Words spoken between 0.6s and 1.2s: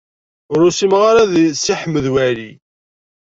usimeɣ